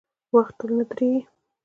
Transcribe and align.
•وخت 0.35 0.53
تل 0.59 0.69
نه 0.77 0.85
درېږي. 0.89 1.21